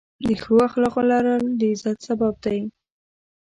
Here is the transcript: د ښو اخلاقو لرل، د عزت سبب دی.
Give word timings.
د 0.25 0.29
ښو 0.41 0.53
اخلاقو 0.67 1.01
لرل، 1.11 1.43
د 1.59 1.61
عزت 1.71 1.97
سبب 2.07 2.33
دی. 2.45 2.59